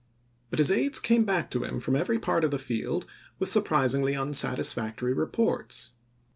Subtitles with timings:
[0.49, 3.05] But his aides came back to him from every part of the field
[3.37, 5.91] with surprisingly unsatisfactory reports.